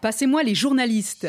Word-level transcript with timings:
Passez-moi 0.00 0.42
les 0.42 0.54
journalistes. 0.54 1.28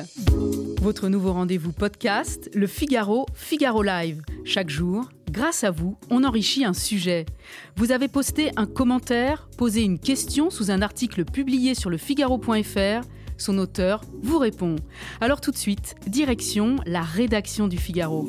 Votre 0.81 1.07
nouveau 1.07 1.31
rendez-vous 1.33 1.71
podcast, 1.71 2.49
Le 2.55 2.65
Figaro, 2.65 3.27
Figaro 3.35 3.83
Live. 3.83 4.23
Chaque 4.45 4.69
jour, 4.69 5.09
grâce 5.31 5.63
à 5.63 5.71
vous, 5.71 5.95
on 6.09 6.23
enrichit 6.23 6.65
un 6.65 6.73
sujet. 6.73 7.25
Vous 7.75 7.91
avez 7.91 8.07
posté 8.07 8.51
un 8.55 8.65
commentaire, 8.65 9.47
posé 9.57 9.83
une 9.83 9.99
question 9.99 10.49
sous 10.49 10.71
un 10.71 10.81
article 10.81 11.23
publié 11.23 11.75
sur 11.75 11.89
le 11.89 11.97
Figaro.fr. 11.97 13.07
Son 13.37 13.57
auteur 13.59 14.01
vous 14.21 14.39
répond. 14.39 14.75
Alors 15.21 15.39
tout 15.39 15.51
de 15.51 15.57
suite, 15.57 15.95
direction 16.07 16.77
la 16.85 17.01
rédaction 17.01 17.67
du 17.67 17.77
Figaro. 17.77 18.27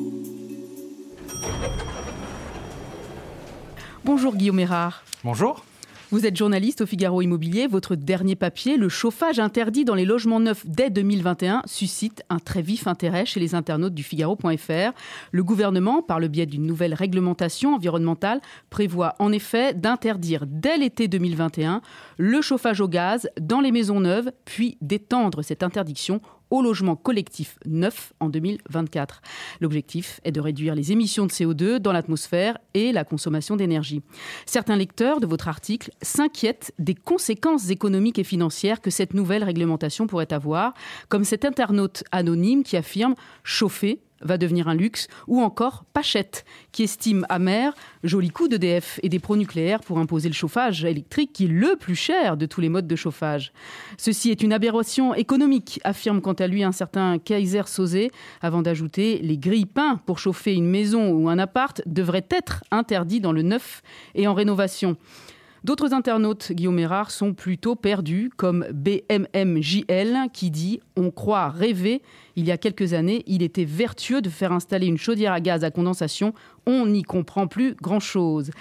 Bonjour 4.03 4.35
Guillaume 4.35 4.59
Erard. 4.59 5.03
Bonjour. 5.23 5.65
Vous 6.11 6.27
êtes 6.27 6.37
journaliste 6.37 6.81
au 6.81 6.85
Figaro 6.85 7.23
Immobilier. 7.23 7.65
Votre 7.65 7.95
dernier 7.95 8.35
papier, 8.35 8.77
le 8.77 8.89
chauffage 8.89 9.39
interdit 9.39 9.85
dans 9.85 9.95
les 9.95 10.05
logements 10.05 10.39
neufs 10.39 10.63
dès 10.67 10.91
2021, 10.91 11.63
suscite 11.65 12.21
un 12.29 12.37
très 12.37 12.61
vif 12.61 12.85
intérêt 12.85 13.25
chez 13.25 13.39
les 13.39 13.55
internautes 13.55 13.95
du 13.95 14.03
Figaro.fr. 14.03 14.93
Le 15.31 15.43
gouvernement, 15.43 16.03
par 16.03 16.19
le 16.19 16.27
biais 16.27 16.45
d'une 16.45 16.67
nouvelle 16.67 16.93
réglementation 16.93 17.73
environnementale, 17.73 18.39
prévoit 18.69 19.15
en 19.17 19.31
effet 19.31 19.73
d'interdire 19.73 20.43
dès 20.45 20.77
l'été 20.77 21.07
2021 21.07 21.81
le 22.19 22.41
chauffage 22.41 22.81
au 22.81 22.87
gaz 22.87 23.27
dans 23.41 23.59
les 23.59 23.71
maisons 23.71 23.99
neuves, 23.99 24.31
puis 24.45 24.77
d'étendre 24.81 25.41
cette 25.41 25.63
interdiction 25.63 26.21
au 26.55 26.61
logement 26.61 26.95
collectif 26.95 27.57
neuf 27.65 28.13
en 28.19 28.29
2024. 28.29 29.21
L'objectif 29.61 30.19
est 30.23 30.31
de 30.31 30.39
réduire 30.39 30.75
les 30.75 30.91
émissions 30.91 31.25
de 31.25 31.31
CO2 31.31 31.77
dans 31.77 31.91
l'atmosphère 31.91 32.57
et 32.73 32.91
la 32.91 33.03
consommation 33.03 33.55
d'énergie. 33.55 34.01
Certains 34.45 34.75
lecteurs 34.75 35.19
de 35.19 35.27
votre 35.27 35.47
article 35.47 35.91
s'inquiètent 36.01 36.73
des 36.79 36.95
conséquences 36.95 37.69
économiques 37.69 38.19
et 38.19 38.23
financières 38.23 38.81
que 38.81 38.89
cette 38.89 39.13
nouvelle 39.13 39.43
réglementation 39.43 40.07
pourrait 40.07 40.33
avoir, 40.33 40.73
comme 41.09 41.23
cet 41.23 41.45
internaute 41.45 42.03
anonyme 42.11 42.63
qui 42.63 42.77
affirme 42.77 43.15
chauffer 43.43 43.99
va 44.21 44.37
devenir 44.37 44.67
un 44.67 44.73
luxe, 44.73 45.07
ou 45.27 45.41
encore 45.41 45.85
Pachette, 45.93 46.45
qui 46.71 46.83
estime 46.83 47.25
amer, 47.29 47.73
joli 48.03 48.29
coup 48.29 48.47
d'EDF 48.47 48.99
et 49.03 49.09
des 49.09 49.19
pronucléaires 49.19 49.81
pour 49.81 49.99
imposer 49.99 50.29
le 50.29 50.33
chauffage 50.33 50.83
électrique 50.85 51.33
qui 51.33 51.45
est 51.45 51.49
le 51.49 51.75
plus 51.75 51.95
cher 51.95 52.37
de 52.37 52.45
tous 52.45 52.61
les 52.61 52.69
modes 52.69 52.87
de 52.87 52.95
chauffage. 52.95 53.51
Ceci 53.97 54.31
est 54.31 54.41
une 54.41 54.53
aberration 54.53 55.13
économique, 55.13 55.79
affirme 55.83 56.21
quant 56.21 56.33
à 56.33 56.47
lui 56.47 56.63
un 56.63 56.71
certain 56.71 57.19
Kaiser 57.19 57.63
Sosé, 57.65 58.11
avant 58.41 58.61
d'ajouter 58.61 59.19
les 59.19 59.37
grilles 59.37 59.65
peints 59.65 59.99
pour 60.05 60.19
chauffer 60.19 60.53
une 60.53 60.69
maison 60.69 61.11
ou 61.11 61.29
un 61.29 61.39
appart 61.39 61.81
devraient 61.85 62.27
être 62.29 62.63
interdits 62.71 63.21
dans 63.21 63.31
le 63.31 63.41
neuf 63.41 63.81
et 64.13 64.27
en 64.27 64.33
rénovation. 64.33 64.97
D'autres 65.65 65.93
internautes, 65.93 66.51
Guillaume 66.51 66.77
Erard, 66.77 67.09
sont 67.09 67.33
plutôt 67.33 67.75
perdus, 67.75 68.29
comme 68.37 68.67
BMMJL 68.71 70.29
qui 70.31 70.51
dit 70.51 70.79
On 70.95 71.09
croit 71.09 71.49
rêver. 71.49 72.03
Il 72.35 72.45
y 72.45 72.51
a 72.51 72.57
quelques 72.59 72.93
années, 72.93 73.23
il 73.25 73.41
était 73.41 73.65
vertueux 73.65 74.21
de 74.21 74.29
faire 74.29 74.51
installer 74.51 74.85
une 74.85 74.99
chaudière 74.99 75.33
à 75.33 75.41
gaz 75.41 75.63
à 75.63 75.71
condensation. 75.71 76.35
On 76.67 76.85
n'y 76.85 77.01
comprend 77.01 77.47
plus 77.47 77.73
grand-chose. 77.81 78.51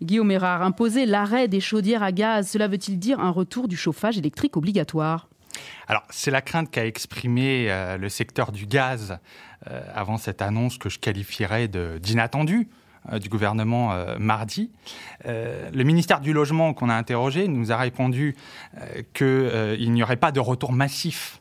Guillaume 0.00 0.30
Erard, 0.30 0.62
imposer 0.62 1.04
l'arrêt 1.04 1.46
des 1.46 1.60
chaudières 1.60 2.02
à 2.02 2.10
gaz, 2.10 2.48
cela 2.48 2.68
veut-il 2.68 2.98
dire 2.98 3.20
un 3.20 3.28
retour 3.28 3.68
du 3.68 3.76
chauffage 3.76 4.16
électrique 4.16 4.56
obligatoire? 4.56 5.28
Alors, 5.88 6.04
c'est 6.08 6.30
la 6.30 6.40
crainte 6.40 6.70
qu'a 6.70 6.86
exprimé 6.86 7.66
euh, 7.68 7.98
le 7.98 8.08
secteur 8.08 8.50
du 8.50 8.64
gaz 8.64 9.18
euh, 9.70 9.82
avant 9.94 10.16
cette 10.16 10.40
annonce 10.40 10.78
que 10.78 10.88
je 10.88 11.00
qualifierais 11.00 11.68
d'inattendue. 11.68 12.70
Euh, 13.12 13.18
du 13.18 13.28
gouvernement 13.28 13.92
euh, 13.92 14.16
mardi. 14.18 14.70
Euh, 15.26 15.70
le 15.72 15.84
ministère 15.84 16.20
du 16.20 16.32
Logement 16.32 16.74
qu'on 16.74 16.88
a 16.88 16.94
interrogé 16.94 17.46
nous 17.46 17.70
a 17.70 17.76
répondu 17.76 18.34
qu'il 19.14 19.92
n'y 19.92 20.02
aurait 20.02 20.16
pas 20.16 20.32
de 20.32 20.40
retour 20.40 20.72
massif 20.72 21.40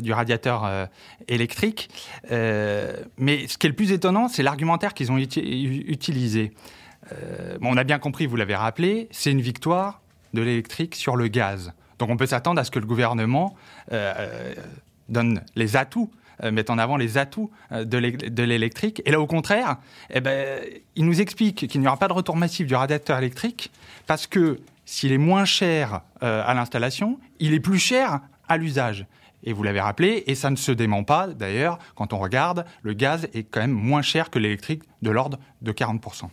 du 0.00 0.12
radiateur 0.12 0.88
électrique. 1.26 1.88
mais 2.30 3.48
ce 3.48 3.58
qui 3.58 3.66
est 3.66 3.70
le 3.70 3.74
plus 3.74 3.90
étonnant, 3.90 4.28
c'est 4.28 4.44
l'argumentaire 4.44 4.94
qu'ils 4.94 5.10
ont 5.10 5.18
utilisé. 5.18 6.52
on 7.60 7.76
a 7.76 7.82
bien 7.82 7.98
compris, 7.98 8.26
vous 8.26 8.36
l'avez 8.36 8.54
rappelé, 8.54 9.08
c'est 9.10 9.32
une 9.32 9.40
victoire 9.40 10.00
de 10.32 10.42
l'électrique 10.42 10.94
sur 10.94 11.16
le 11.16 11.26
gaz. 11.26 11.72
Donc 11.98 12.10
on 12.10 12.16
peut 12.16 12.26
s'attendre 12.26 12.60
à 12.60 12.64
ce 12.64 12.70
que 12.70 12.78
le 12.78 12.86
gouvernement 12.86 13.56
donne 15.08 15.42
les 15.56 15.76
atouts 15.76 16.10
euh, 16.42 16.50
met 16.50 16.70
en 16.70 16.78
avant 16.78 16.96
les 16.96 17.18
atouts 17.18 17.50
euh, 17.72 17.84
de 17.84 18.42
l'électrique. 18.42 19.02
Et 19.04 19.10
là, 19.10 19.20
au 19.20 19.26
contraire, 19.26 19.76
eh 20.10 20.20
ben, 20.20 20.60
il 20.96 21.04
nous 21.04 21.20
explique 21.20 21.68
qu'il 21.68 21.80
n'y 21.80 21.86
aura 21.86 21.96
pas 21.96 22.08
de 22.08 22.12
retour 22.12 22.36
massif 22.36 22.66
du 22.66 22.74
radiateur 22.74 23.18
électrique 23.18 23.70
parce 24.06 24.26
que 24.26 24.60
s'il 24.84 25.12
est 25.12 25.18
moins 25.18 25.44
cher 25.44 26.02
euh, 26.22 26.42
à 26.46 26.54
l'installation, 26.54 27.18
il 27.38 27.54
est 27.54 27.60
plus 27.60 27.78
cher 27.78 28.20
à 28.48 28.56
l'usage. 28.56 29.06
Et 29.46 29.52
vous 29.52 29.62
l'avez 29.62 29.80
rappelé, 29.80 30.24
et 30.26 30.34
ça 30.34 30.48
ne 30.48 30.56
se 30.56 30.72
dément 30.72 31.04
pas 31.04 31.26
d'ailleurs, 31.26 31.78
quand 31.94 32.14
on 32.14 32.18
regarde, 32.18 32.64
le 32.82 32.94
gaz 32.94 33.28
est 33.34 33.42
quand 33.42 33.60
même 33.60 33.72
moins 33.72 34.00
cher 34.00 34.30
que 34.30 34.38
l'électrique 34.38 34.82
de 35.02 35.10
l'ordre 35.10 35.38
de 35.60 35.70
40%. 35.70 36.30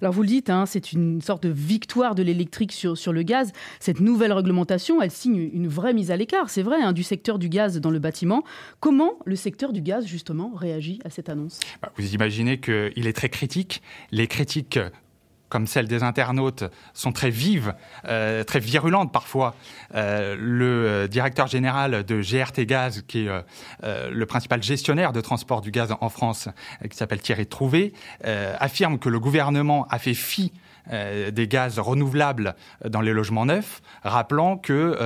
Alors 0.00 0.12
vous 0.12 0.22
le 0.22 0.28
dites, 0.28 0.50
hein, 0.50 0.66
c'est 0.66 0.92
une 0.92 1.20
sorte 1.20 1.44
de 1.44 1.48
victoire 1.48 2.14
de 2.14 2.22
l'électrique 2.22 2.72
sur, 2.72 2.96
sur 2.96 3.12
le 3.12 3.22
gaz. 3.22 3.52
Cette 3.80 4.00
nouvelle 4.00 4.32
réglementation, 4.32 5.00
elle 5.02 5.10
signe 5.10 5.50
une 5.52 5.68
vraie 5.68 5.94
mise 5.94 6.10
à 6.10 6.16
l'écart, 6.16 6.50
c'est 6.50 6.62
vrai, 6.62 6.82
hein, 6.82 6.92
du 6.92 7.02
secteur 7.02 7.38
du 7.38 7.48
gaz 7.48 7.80
dans 7.80 7.90
le 7.90 7.98
bâtiment. 7.98 8.42
Comment 8.80 9.12
le 9.24 9.36
secteur 9.36 9.72
du 9.72 9.82
gaz, 9.82 10.06
justement, 10.06 10.52
réagit 10.54 10.98
à 11.04 11.10
cette 11.10 11.28
annonce? 11.28 11.60
Bah, 11.80 11.92
Vous 11.96 12.14
imaginez 12.14 12.58
qu'il 12.58 13.06
est 13.06 13.12
très 13.12 13.28
critique. 13.28 13.82
Les 14.10 14.26
critiques 14.26 14.78
comme 15.52 15.66
celles 15.66 15.86
des 15.86 16.02
internautes, 16.02 16.64
sont 16.94 17.12
très 17.12 17.28
vives, 17.28 17.74
euh, 18.08 18.42
très 18.42 18.58
virulentes 18.58 19.12
parfois. 19.12 19.54
Euh, 19.94 20.34
le 20.38 20.64
euh, 20.64 21.08
directeur 21.08 21.46
général 21.46 22.04
de 22.04 22.22
GRT 22.22 22.64
Gaz, 22.64 23.02
qui 23.06 23.26
est 23.26 23.30
le 23.82 24.24
principal 24.24 24.62
gestionnaire 24.62 25.12
de 25.12 25.20
transport 25.20 25.60
du 25.60 25.70
gaz 25.70 25.94
en 26.00 26.08
France, 26.08 26.48
qui 26.90 26.96
s'appelle 26.96 27.20
Thierry 27.20 27.46
Trouvé, 27.46 27.92
affirme 28.58 28.98
que 28.98 29.10
le 29.10 29.20
gouvernement 29.20 29.86
a 29.90 29.98
fait 29.98 30.14
fi 30.14 30.52
des 30.90 31.48
gaz 31.48 31.78
renouvelables 31.78 32.54
dans 32.88 33.02
les 33.02 33.12
logements 33.12 33.44
neufs, 33.44 33.82
rappelant 34.04 34.56
que 34.56 34.96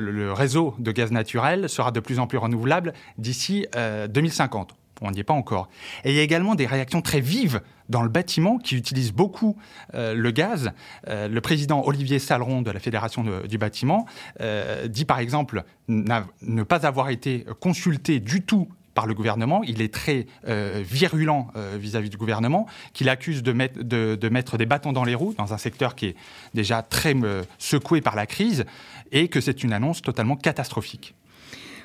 le 0.00 0.32
réseau 0.32 0.74
de 0.78 0.90
gaz 0.90 1.12
naturel 1.12 1.68
sera 1.68 1.92
de 1.92 2.00
plus 2.00 2.18
en 2.18 2.26
plus 2.26 2.38
renouvelable 2.38 2.94
d'ici 3.18 3.66
2050 4.08 4.74
on 5.04 5.10
n'y 5.10 5.20
est 5.20 5.24
pas 5.24 5.34
encore. 5.34 5.68
Et 6.04 6.10
il 6.10 6.16
y 6.16 6.18
a 6.18 6.22
également 6.22 6.54
des 6.54 6.66
réactions 6.66 7.02
très 7.02 7.20
vives 7.20 7.60
dans 7.88 8.02
le 8.02 8.08
bâtiment 8.08 8.58
qui 8.58 8.76
utilisent 8.76 9.12
beaucoup 9.12 9.56
euh, 9.94 10.14
le 10.14 10.30
gaz. 10.30 10.72
Euh, 11.08 11.28
le 11.28 11.40
président 11.40 11.82
Olivier 11.84 12.18
Saleron 12.18 12.62
de 12.62 12.70
la 12.70 12.80
Fédération 12.80 13.24
du 13.46 13.58
bâtiment 13.58 14.06
euh, 14.40 14.88
dit 14.88 15.04
par 15.04 15.18
exemple 15.18 15.64
ne 15.88 16.62
pas 16.62 16.86
avoir 16.86 17.10
été 17.10 17.44
consulté 17.60 18.20
du 18.20 18.42
tout 18.42 18.68
par 18.94 19.06
le 19.06 19.14
gouvernement. 19.14 19.62
Il 19.64 19.82
est 19.82 19.92
très 19.92 20.26
virulent 20.46 21.48
vis-à-vis 21.76 22.10
du 22.10 22.16
gouvernement, 22.16 22.66
qu'il 22.92 23.08
accuse 23.08 23.42
de, 23.42 23.52
mettre, 23.52 24.56
des 24.56 24.66
bâtons 24.66 24.92
dans 24.92 25.02
les 25.02 25.16
roues 25.16 25.34
dans 25.36 25.52
un 25.52 25.58
secteur 25.58 25.96
qui 25.96 26.06
est 26.06 26.16
déjà 26.54 26.80
très 26.82 27.16
secoué 27.58 28.00
par 28.00 28.14
la 28.14 28.26
crise 28.26 28.64
et 29.10 29.26
que 29.26 29.40
c'est 29.40 29.64
une 29.64 29.72
annonce 29.72 30.00
totalement 30.00 30.36
catastrophique. 30.36 31.16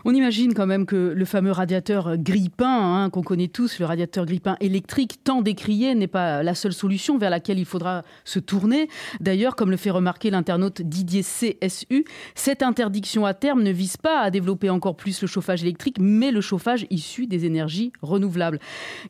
On 0.06 0.14
imagine 0.14 0.54
quand 0.54 0.66
même 0.66 0.86
que 0.86 1.14
le 1.16 1.26
fameux 1.26 1.52
radiateur 1.52 2.18
grippin, 2.18 3.04
hein, 3.04 3.10
qu'on 3.10 3.22
connaît 3.22 3.48
tous, 3.48 3.80
le 3.80 3.86
radiateur 3.86 4.26
grippin 4.26 4.56
électrique, 4.62 5.24
tant 5.24 5.42
décrié, 5.42 5.96
n'est 5.96 6.08
pas 6.08 6.42
la 6.44 6.56
seule 6.56 6.74
solution 6.74 7.18
vers 7.18 7.30
laquelle 7.30 7.60
il 7.60 7.66
faudra 7.66 8.04
se 8.24 8.40
tourner. 8.40 8.88
D'ailleurs, 9.20 9.56
comme 9.56 9.72
le 9.72 9.78
fait 9.78 9.90
remarquer 9.90 10.30
l'internaute 10.30 10.82
Didier 10.82 11.22
CSU, 11.22 12.06
cette 12.36 12.64
interdiction 12.64 13.26
à 13.26 13.34
terme 13.34 13.64
ne 13.64 13.72
vise 13.72 13.98
pas 13.98 14.22
à 14.22 14.30
développer 14.30 14.70
encore 14.70 14.96
plus 14.96 15.22
le 15.22 15.28
chauffage 15.28 15.64
électrique, 15.64 15.98
mais 16.00 16.32
le 16.32 16.42
chauffage 16.42 16.86
issu 16.90 17.28
des 17.28 17.46
énergies 17.46 17.92
renouvelables. 18.02 18.59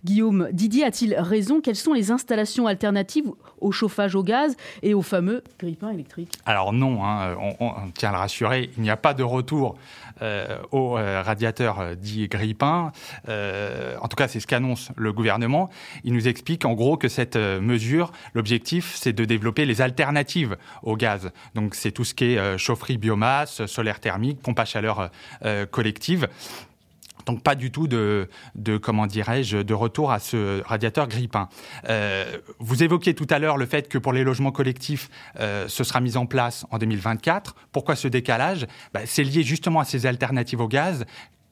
Guillaume, 0.03 0.49
Didier 0.51 0.85
a-t-il 0.85 1.15
raison? 1.15 1.61
Quelles 1.61 1.75
sont 1.75 1.93
les 1.93 2.11
installations 2.11 2.67
alternatives 2.67 3.29
au 3.59 3.71
chauffage 3.71 4.15
au 4.15 4.23
gaz 4.23 4.55
et 4.81 4.93
au 4.93 5.01
fameux 5.01 5.43
grippin 5.59 5.89
électrique? 5.89 6.33
Alors 6.45 6.73
non, 6.73 7.03
hein, 7.03 7.35
on, 7.59 7.91
tient 7.93 8.09
à 8.09 8.13
le 8.13 8.17
rassurer, 8.17 8.69
il 8.77 8.83
n'y 8.83 8.89
a 8.89 8.97
pas 8.97 9.13
de 9.13 9.23
retour 9.23 9.77
euh, 10.21 10.57
au 10.71 10.78
euh, 10.79 11.21
radiateur 11.21 11.79
euh, 11.79 11.95
dit 11.95 12.27
grippin. 12.27 12.91
en 13.27 14.07
tout 14.07 14.15
cas, 14.15 14.27
c'est 14.27 14.39
ce 14.39 14.47
qu'annonce 14.47 14.89
le 14.95 15.13
gouvernement. 15.13 15.69
Il 16.03 16.13
nous 16.13 16.27
explique 16.27 16.65
en 16.65 16.73
gros 16.73 16.97
que 16.97 17.07
cette 17.07 17.35
mesure, 17.35 18.11
l'objectif, 18.33 18.95
c'est 18.95 19.13
de 19.13 19.25
développer 19.25 19.65
les 19.65 19.81
alternatives 19.81 20.57
au 20.83 20.95
gaz. 20.95 21.31
Donc 21.55 21.75
c'est 21.75 21.91
tout 21.91 22.03
ce 22.03 22.13
qui 22.13 22.33
est 22.33 22.57
chaufferie 22.57 22.97
biomasse, 22.97 23.65
solaire 23.65 23.99
thermique, 23.99 24.41
pompe 24.41 24.59
à 24.59 24.65
chaleur 24.65 25.09
collective. 25.71 26.27
Donc 27.29 27.43
pas 27.43 27.53
du 27.53 27.69
tout 27.69 27.87
de, 27.87 28.27
comment 28.81 29.05
dirais-je, 29.05 29.57
de 29.57 29.73
retour 29.75 30.11
à 30.11 30.17
ce 30.17 30.63
radiateur 30.63 31.07
grippin. 31.07 31.47
Euh, 31.87 32.25
vous 32.57 32.81
évoquiez 32.81 33.13
tout 33.13 33.27
à 33.29 33.37
l'heure 33.37 33.57
le 33.57 33.67
fait 33.67 33.87
que 33.87 33.99
pour 33.99 34.13
les 34.13 34.23
logements 34.23 34.51
collectifs, 34.51 35.11
euh, 35.39 35.67
ce 35.67 35.83
sera 35.83 36.01
mis 36.01 36.17
en 36.17 36.25
place 36.25 36.65
en 36.71 36.79
2024. 36.79 37.55
Pourquoi 37.71 37.95
ce 37.95 38.07
décalage? 38.07 38.65
Bah, 38.95 39.01
C'est 39.05 39.23
lié 39.23 39.43
justement 39.43 39.79
à 39.79 39.85
ces 39.85 40.07
alternatives 40.07 40.59
au 40.59 40.67
gaz 40.67 41.05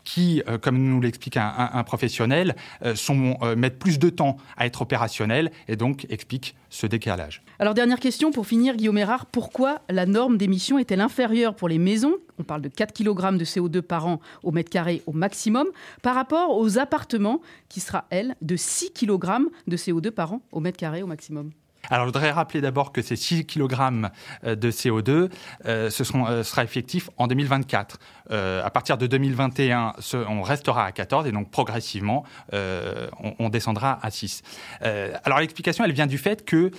qui, 0.03 0.41
comme 0.61 0.77
nous 0.77 1.01
l'explique 1.01 1.35
un, 1.35 1.83
professionnel, 1.83 2.55
sont, 2.95 3.37
mettent 3.57 3.77
plus 3.77 3.99
de 3.99 4.09
temps 4.09 4.37
à 4.55 4.65
être 4.65 4.81
opérationnels 4.81 5.51
et 5.67 5.75
donc 5.75 6.07
expliquent 6.09 6.55
ce 6.69 6.87
décalage. 6.87 7.43
Alors 7.59 7.73
dernière 7.73 7.99
question 7.99 8.31
pour 8.31 8.47
finir, 8.47 8.77
Guillaume 8.77 8.99
Erard, 8.99 9.25
pourquoi 9.25 9.81
la 9.89 10.05
norme 10.05 10.37
d'émission 10.37 10.79
est-elle 10.79 11.01
inférieure 11.01 11.55
pour 11.55 11.67
les 11.67 11.77
maisons 11.77 12.15
On 12.39 12.43
parle 12.43 12.61
de 12.61 12.69
4 12.69 12.93
kg 12.93 13.37
de 13.37 13.45
CO2 13.45 13.81
par 13.81 14.07
an 14.07 14.19
au 14.43 14.51
mètre 14.51 14.69
carré 14.69 15.01
au 15.05 15.13
maximum, 15.13 15.67
par 16.01 16.15
rapport 16.15 16.57
aux 16.57 16.77
appartements 16.77 17.41
qui 17.69 17.79
sera, 17.79 18.05
elle, 18.09 18.35
de 18.41 18.55
6 18.55 18.91
kg 18.91 19.47
de 19.67 19.77
CO2 19.77 20.11
par 20.11 20.33
an 20.33 20.41
au 20.51 20.59
mètre 20.59 20.77
carré 20.77 21.03
au 21.03 21.07
maximum. 21.07 21.51
Alors, 21.89 22.05
je 22.05 22.07
voudrais 22.07 22.31
rappeler 22.31 22.61
d'abord 22.61 22.91
que 22.91 23.01
ces 23.01 23.15
6 23.15 23.45
kg 23.45 24.09
euh, 24.43 24.55
de 24.55 24.71
CO2 24.71 25.29
euh, 25.65 25.89
ce 25.89 26.03
euh, 26.17 26.43
sera 26.43 26.63
effectif 26.63 27.09
en 27.17 27.27
2024. 27.27 27.97
à 28.29 28.69
partir 28.69 28.97
de 28.97 29.07
2021, 29.07 29.93
on 30.27 30.41
restera 30.41 30.85
à 30.85 30.91
14 30.91 31.27
et 31.27 31.31
donc 31.31 31.49
progressivement, 31.49 32.23
on, 32.51 33.49
descendra 33.49 33.99
à 34.01 34.11
6. 34.11 34.41
alors, 34.81 35.39
l'explication, 35.39 35.85
elle 35.85 35.93
vient 35.93 36.07
du 36.07 36.17
fait 36.17 36.43
que 36.43 36.71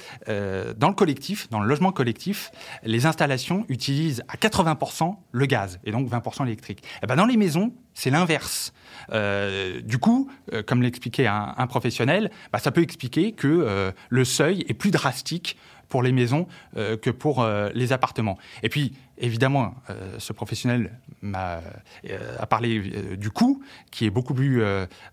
dans 0.76 0.88
le 0.88 0.94
collectif, 0.94 1.49
dans 1.50 1.60
le 1.60 1.66
logement 1.66 1.93
collectif, 1.93 2.50
les 2.82 3.06
installations 3.06 3.64
utilisent 3.69 4.22
à 4.28 4.37
80% 4.37 5.16
le 5.32 5.46
gaz 5.46 5.81
et 5.84 5.90
donc 5.90 6.08
20% 6.08 6.44
l'électrique. 6.44 6.82
Eh 7.02 7.06
ben 7.06 7.16
dans 7.16 7.26
les 7.26 7.37
maisons, 7.37 7.72
c'est 7.99 8.11
l'inverse. 8.11 8.73
Euh, 9.12 9.81
du 9.81 9.99
coup, 9.99 10.31
euh, 10.53 10.62
comme 10.62 10.83
l'expliquait 10.83 11.27
un, 11.27 11.67
professionnel, 11.67 12.31
bah, 12.53 12.61
ça 12.61 12.71
peut 12.71 12.83
expliquer 12.83 13.33
que 13.33 13.49
euh, 13.49 13.91
le 14.09 14.25
seuil 14.25 14.65
est 14.69 14.75
plus 14.75 14.93
drastique 14.93 15.56
pour 15.88 16.02
les 16.02 16.12
maisons 16.12 16.46
que 16.75 17.11
pour 17.11 17.46
les 17.75 17.93
appartements. 17.93 18.38
Et 18.62 18.69
puis, 18.69 18.94
évidemment, 19.17 19.75
ce 20.19 20.32
professionnel 20.32 20.99
m'a 21.23 21.61
a 22.38 22.46
parlé 22.46 23.17
du 23.17 23.31
coût, 23.31 23.62
qui 23.90 24.06
est 24.06 24.11
beaucoup 24.11 24.35
plus 24.35 24.62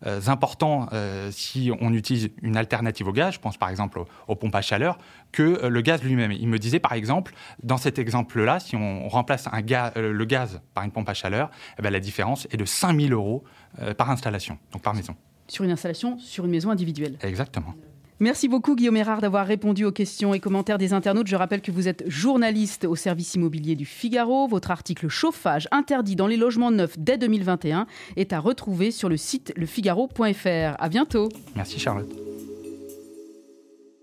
important 0.03 0.89
si 1.31 1.71
on 1.79 1.93
utilise 1.93 2.29
une 2.41 2.57
alternative 2.57 3.07
au 3.07 3.13
gaz, 3.13 3.35
je 3.35 3.39
pense 3.39 3.57
par 3.57 3.69
exemple 3.69 4.03
aux, 4.27 4.35
pompes 4.35 4.55
à 4.55 4.61
chaleur, 4.61 4.97
que 5.31 5.67
le 5.67 5.81
gaz 5.81 6.03
lui-même. 6.03 6.31
Il 6.31 6.47
me 6.47 6.59
disait 6.59 6.79
par 6.79 6.93
exemple, 6.93 7.33
dans 7.63 7.77
cet 7.77 7.99
exemple-là, 7.99 8.59
si 8.59 8.75
on 8.75 9.07
remplace 9.07 9.47
un 9.51 9.61
le 9.95 10.25
gaz 10.25 10.61
par 10.73 10.83
une 10.83 10.91
pompe 10.91 11.09
à 11.09 11.13
chaleur, 11.13 11.49
eh 11.77 11.81
ben, 11.81 11.91
la 11.91 11.99
différence 11.99 12.47
est 12.51 12.57
de 12.57 12.65
5000 12.65 13.13
euros 13.13 13.43
euh, 13.81 13.93
par 13.93 14.09
installation, 14.09 14.57
donc 14.71 14.81
par 14.81 14.93
maison. 14.93 15.15
Sur 15.47 15.63
une 15.63 15.71
installation, 15.71 16.17
sur 16.17 16.45
une 16.45 16.51
maison 16.51 16.69
individuelle. 16.69 17.17
Exactement. 17.21 17.75
Merci 18.19 18.47
beaucoup 18.47 18.75
Guillaume 18.75 18.95
Erard 18.95 19.19
d'avoir 19.19 19.45
répondu 19.45 19.83
aux 19.83 19.91
questions 19.91 20.33
et 20.33 20.39
commentaires 20.39 20.77
des 20.77 20.93
internautes. 20.93 21.27
Je 21.27 21.35
rappelle 21.35 21.61
que 21.61 21.71
vous 21.71 21.89
êtes 21.89 22.09
journaliste 22.09 22.85
au 22.85 22.95
service 22.95 23.35
immobilier 23.35 23.75
du 23.75 23.85
Figaro. 23.85 24.47
Votre 24.47 24.71
article 24.71 25.09
Chauffage 25.09 25.67
interdit 25.71 26.15
dans 26.15 26.27
les 26.27 26.37
logements 26.37 26.71
neufs 26.71 26.97
dès 26.97 27.17
2021 27.17 27.87
est 28.15 28.31
à 28.31 28.39
retrouver 28.39 28.91
sur 28.91 29.09
le 29.09 29.17
site 29.17 29.51
lefigaro.fr. 29.57 30.75
À 30.79 30.89
bientôt. 30.89 31.27
Merci 31.57 31.77
Charlotte. 31.77 32.24